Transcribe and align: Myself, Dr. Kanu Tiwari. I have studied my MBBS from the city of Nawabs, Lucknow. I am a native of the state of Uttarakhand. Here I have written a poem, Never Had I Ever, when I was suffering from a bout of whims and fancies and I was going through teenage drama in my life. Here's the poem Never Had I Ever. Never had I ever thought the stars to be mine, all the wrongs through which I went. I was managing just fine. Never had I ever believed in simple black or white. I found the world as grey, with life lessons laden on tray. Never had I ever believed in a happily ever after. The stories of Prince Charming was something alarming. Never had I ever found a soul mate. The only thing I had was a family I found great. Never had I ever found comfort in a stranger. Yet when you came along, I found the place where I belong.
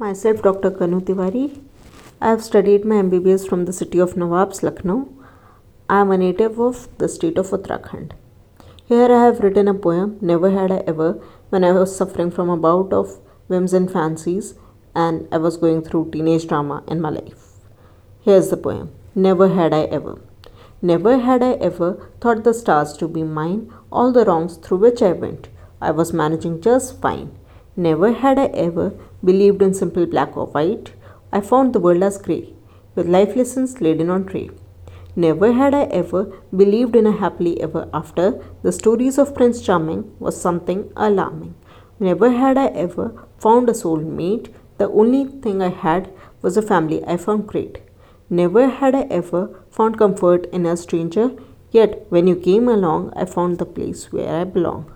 Myself, 0.00 0.40
Dr. 0.40 0.70
Kanu 0.70 0.98
Tiwari. 1.02 1.60
I 2.22 2.30
have 2.30 2.42
studied 2.42 2.86
my 2.86 2.94
MBBS 3.02 3.46
from 3.46 3.66
the 3.66 3.72
city 3.74 3.98
of 3.98 4.14
Nawabs, 4.14 4.62
Lucknow. 4.62 5.06
I 5.90 6.00
am 6.00 6.10
a 6.10 6.16
native 6.16 6.58
of 6.58 6.88
the 6.96 7.06
state 7.06 7.36
of 7.36 7.50
Uttarakhand. 7.50 8.12
Here 8.86 9.12
I 9.14 9.24
have 9.26 9.40
written 9.40 9.68
a 9.68 9.74
poem, 9.74 10.16
Never 10.22 10.52
Had 10.52 10.72
I 10.72 10.78
Ever, 10.86 11.20
when 11.50 11.64
I 11.64 11.72
was 11.72 11.94
suffering 11.94 12.30
from 12.30 12.48
a 12.48 12.56
bout 12.56 12.94
of 12.94 13.18
whims 13.48 13.74
and 13.74 13.92
fancies 13.92 14.54
and 14.94 15.28
I 15.30 15.36
was 15.36 15.58
going 15.58 15.82
through 15.82 16.12
teenage 16.12 16.48
drama 16.48 16.82
in 16.88 17.02
my 17.02 17.10
life. 17.10 17.44
Here's 18.22 18.48
the 18.48 18.56
poem 18.56 18.90
Never 19.14 19.50
Had 19.50 19.74
I 19.74 19.82
Ever. 19.98 20.18
Never 20.80 21.18
had 21.18 21.42
I 21.42 21.52
ever 21.68 22.08
thought 22.22 22.42
the 22.44 22.54
stars 22.54 22.94
to 22.94 23.06
be 23.06 23.22
mine, 23.22 23.70
all 23.92 24.12
the 24.12 24.24
wrongs 24.24 24.56
through 24.56 24.78
which 24.78 25.02
I 25.02 25.12
went. 25.12 25.48
I 25.78 25.90
was 25.90 26.14
managing 26.14 26.62
just 26.62 26.98
fine. 27.02 27.32
Never 27.76 28.12
had 28.12 28.38
I 28.38 28.46
ever 28.46 28.92
believed 29.24 29.62
in 29.62 29.74
simple 29.74 30.06
black 30.06 30.36
or 30.36 30.46
white. 30.46 30.92
I 31.32 31.40
found 31.40 31.72
the 31.72 31.80
world 31.80 32.02
as 32.02 32.18
grey, 32.18 32.54
with 32.94 33.08
life 33.08 33.36
lessons 33.36 33.80
laden 33.80 34.10
on 34.10 34.26
tray. 34.26 34.50
Never 35.16 35.52
had 35.52 35.74
I 35.74 35.84
ever 35.84 36.32
believed 36.56 36.94
in 36.94 37.06
a 37.06 37.12
happily 37.12 37.60
ever 37.60 37.88
after. 37.92 38.40
The 38.62 38.72
stories 38.72 39.18
of 39.18 39.34
Prince 39.34 39.60
Charming 39.60 40.14
was 40.18 40.40
something 40.40 40.90
alarming. 40.96 41.54
Never 41.98 42.30
had 42.30 42.56
I 42.56 42.66
ever 42.68 43.12
found 43.38 43.68
a 43.68 43.74
soul 43.74 43.98
mate. 43.98 44.54
The 44.78 44.88
only 44.88 45.24
thing 45.24 45.60
I 45.62 45.68
had 45.68 46.10
was 46.42 46.56
a 46.56 46.62
family 46.62 47.04
I 47.04 47.16
found 47.16 47.46
great. 47.46 47.80
Never 48.30 48.68
had 48.68 48.94
I 48.94 49.02
ever 49.10 49.42
found 49.70 49.98
comfort 49.98 50.46
in 50.52 50.64
a 50.64 50.76
stranger. 50.76 51.32
Yet 51.72 52.06
when 52.08 52.26
you 52.26 52.36
came 52.36 52.68
along, 52.68 53.12
I 53.16 53.24
found 53.24 53.58
the 53.58 53.66
place 53.66 54.12
where 54.12 54.40
I 54.40 54.44
belong. 54.44 54.86